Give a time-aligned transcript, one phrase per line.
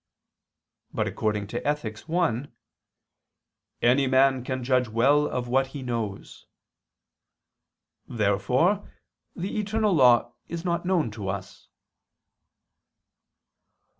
[0.91, 2.09] But according to Ethic.
[2.09, 2.47] i,
[3.83, 6.47] "any man can judge well of what he knows."
[8.07, 8.89] Therefore
[9.35, 11.67] the eternal law is not known to us.